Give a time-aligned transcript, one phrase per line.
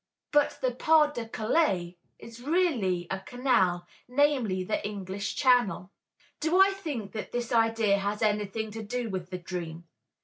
[0.31, 5.91] But the "Pas de Calais" is really a canal, namely, the English Channel.
[6.39, 9.83] Do I think that this idea has anything to do with the dream?